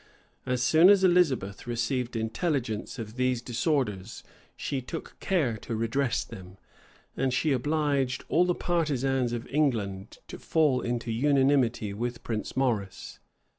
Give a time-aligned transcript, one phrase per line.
[0.47, 4.23] As soon as Elizabeth received intelligence of these disorders,
[4.57, 6.57] she took care to redress them;
[7.15, 13.19] and she obliged all the partisans of England to fall into unanimity with Prince Maurice.